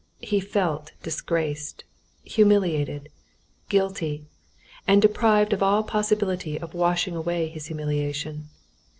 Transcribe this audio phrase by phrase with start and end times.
[0.23, 1.83] He felt disgraced,
[2.23, 3.09] humiliated,
[3.69, 4.25] guilty,
[4.87, 8.49] and deprived of all possibility of washing away his humiliation.